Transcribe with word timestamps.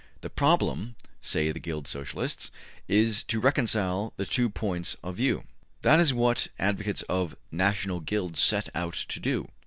``The 0.23 0.33
problem,'' 0.33 0.95
say 1.21 1.51
the 1.51 1.59
Guild 1.59 1.85
Socialists, 1.87 2.49
``is 2.89 3.23
to 3.27 3.39
reconcile 3.39 4.13
the 4.17 4.25
two 4.25 4.49
points 4.49 4.97
of 5.03 5.17
view. 5.17 5.43
That 5.83 5.99
is 5.99 6.11
what 6.11 6.47
advocates 6.57 7.03
of 7.03 7.35
National 7.51 7.99
Guilds 7.99 8.41
set 8.41 8.67
out 8.73 8.93
to 8.95 9.19
do. 9.19 9.47